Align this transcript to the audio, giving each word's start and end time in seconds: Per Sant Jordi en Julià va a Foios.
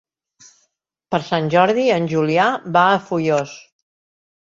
Per 1.15 1.19
Sant 1.27 1.49
Jordi 1.55 1.83
en 1.97 2.07
Julià 2.13 2.47
va 2.79 2.87
a 2.95 2.97
Foios. 3.11 3.55